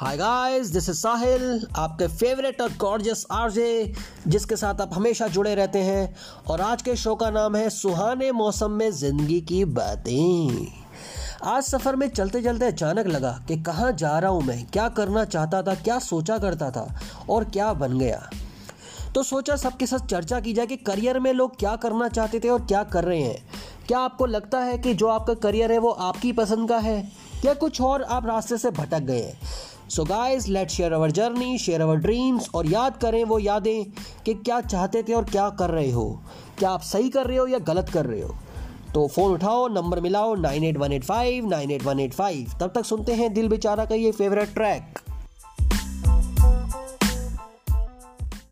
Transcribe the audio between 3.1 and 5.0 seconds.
RJ जिसके साथ आप